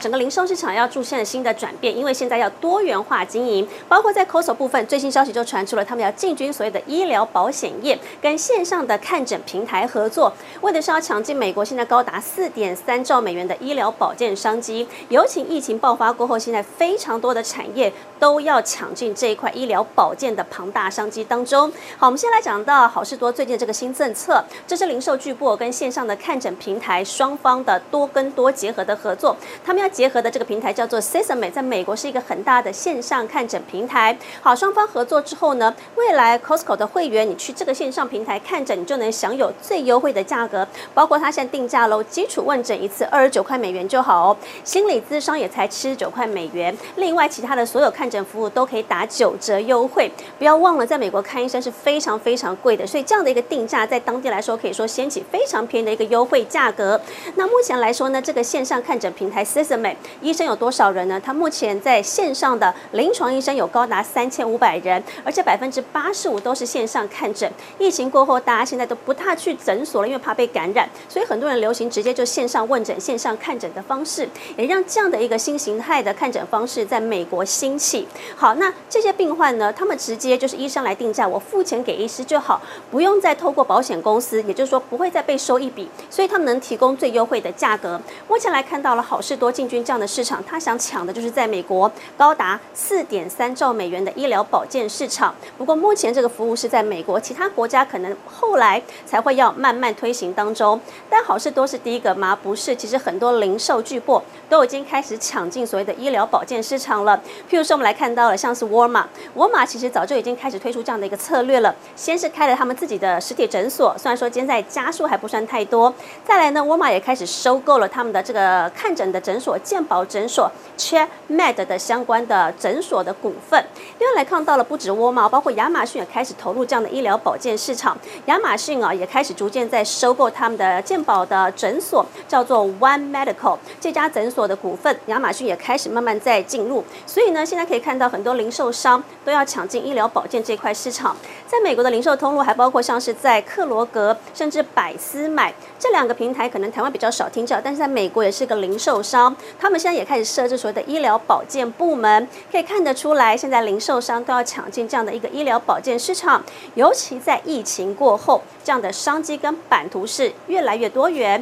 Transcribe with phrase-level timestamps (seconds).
[0.00, 10.32] 整个零售市场要出现新的转变，因为现在要多元化经营，包括在 Costco 部分，最新消息就传出了，他们要进军所谓的医疗保险业，跟线上的看诊平台合作，
[10.62, 14.88] 为的是要抢进美国现在高达四点三兆美元的医疗保健商机。
[15.10, 21.70] 尤其疫情爆发过后，现在非常多的产业都要抢进这一块医疗保健的庞大商机当中。
[21.98, 29.89] 好，我们先来讲到好事多最近这个新政策，这是零售巨擘跟线上的看诊平台双方的多跟多结合的合作，他们要。
[29.90, 34.16] 结合的这个平台叫做 Sesame，在美国是一个很大的线上看诊平台。
[34.40, 46.76] 好，双方合作之后呢，未来 Costco 的会员，你去这个线上平台看诊，你就能享有最优惠的价格，包括它现在定价喽，基础问诊一次二十九块美元就好哦，心理咨商也才七十九块美元。
[46.96, 50.10] 另外，其他的所有看诊服务都可以打九折优惠。
[50.38, 57.00] 不要忘了，在美国看医生是非常非常贵的，所以这样的一个定价，在当地来说可以说掀起非常便宜的一个优惠价格。
[57.34, 59.79] 那目前来说呢，这个线上看诊平台 Sesame。
[60.20, 61.20] 医生有多少人呢？
[61.20, 67.50] 他目前在线上的临床医生有高达三千五百人，而且百分之八十五都是线上看诊。
[67.78, 78.06] 疫情过后，大家现在都不太去诊所了，因为怕被感染，所以很多人流行直接就线上问诊、线上看诊的方式，也让这样的一个新形态的看诊方式在美国兴起。
[78.36, 88.00] 好，那这些病患呢，他们直接就是医生来定价，我付钱给医师就好，不用再透过保险公司，也就是说不会再被收一笔，所以他们能提供最优惠的价格。
[88.28, 95.32] 目前来看到了好事多进军这样的市场，他想抢的就是在美国高达四点三兆美元的医疗保健市场。
[95.56, 100.80] 不过目前这个服务是在美国，其他国家可能后来才会要慢慢推行当中。
[101.08, 102.36] 但好事多是第一个吗？
[102.42, 107.16] 不是，其实很多零售巨擘都已经开始抢进所谓的医疗保健市场了。
[107.48, 111.72] 譬如说，我们来看到了像是沃尔玛，沃尔玛其实早就已经开始推出这样的一个策略了。
[111.94, 115.92] 先是开了他们自己的实体诊所，虽然说现在家数还不算太多。
[116.24, 119.56] 再来呢，沃尔玛也开始收购了他们的这个看诊的诊所。
[119.62, 123.64] 健保诊所 CareMed 的相关的诊所的股份，
[123.98, 127.96] 另外来看到了不止沃尔玛，包括亚马逊也开始投入这样的医疗保健市场。
[128.26, 136.84] 亚马逊啊，也开始逐渐在收购他们的健保的诊所，叫做 One Medical 这家诊所的股份，亚马逊也开始慢慢在进入。
[137.06, 141.16] 所以呢，现在可以看到很多零售商都要抢进医疗保健这块市场。
[141.46, 149.34] 在美国的零售通路还包括像是在克罗格，甚至百思买这两个平台，可能台湾比较少听到，但是在美国也是个零售商。
[149.58, 156.42] 他们现在也开始设置所谓的医疗保健部门，可以看得出来，现在零售商都要抢进这样的一个医疗保健市场，
[156.74, 161.38] 尤其在疫情过后，这样的商机跟版图是越来越多元。